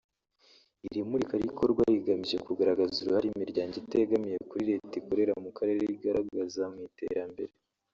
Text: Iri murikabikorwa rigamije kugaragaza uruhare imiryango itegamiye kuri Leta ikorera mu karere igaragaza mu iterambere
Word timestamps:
Iri 0.87 1.01
murikabikorwa 1.09 1.81
rigamije 1.93 2.37
kugaragaza 2.45 2.95
uruhare 2.99 3.25
imiryango 3.29 3.73
itegamiye 3.83 4.37
kuri 4.49 4.63
Leta 4.71 4.93
ikorera 5.01 5.33
mu 5.43 5.51
karere 5.57 5.83
igaragaza 5.95 6.63
mu 6.73 6.79
iterambere 6.89 7.53